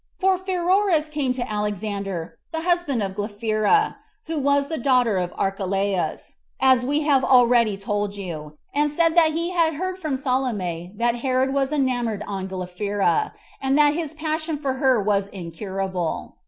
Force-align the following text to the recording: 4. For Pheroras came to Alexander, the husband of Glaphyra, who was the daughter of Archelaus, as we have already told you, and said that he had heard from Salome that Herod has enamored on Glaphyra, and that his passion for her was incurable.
4. 0.17 0.35
For 0.39 0.43
Pheroras 0.43 1.09
came 1.09 1.31
to 1.33 1.47
Alexander, 1.47 2.39
the 2.51 2.61
husband 2.61 3.03
of 3.03 3.13
Glaphyra, 3.13 3.97
who 4.25 4.39
was 4.39 4.67
the 4.67 4.79
daughter 4.79 5.17
of 5.19 5.31
Archelaus, 5.37 6.37
as 6.59 6.83
we 6.83 7.01
have 7.01 7.23
already 7.23 7.77
told 7.77 8.15
you, 8.17 8.57
and 8.73 8.89
said 8.89 9.09
that 9.15 9.33
he 9.33 9.51
had 9.51 9.75
heard 9.75 9.99
from 9.99 10.17
Salome 10.17 10.91
that 10.95 11.17
Herod 11.17 11.55
has 11.55 11.71
enamored 11.71 12.23
on 12.25 12.47
Glaphyra, 12.49 13.33
and 13.61 13.77
that 13.77 13.93
his 13.93 14.15
passion 14.15 14.57
for 14.57 14.73
her 14.81 14.99
was 14.99 15.27
incurable. 15.27 16.37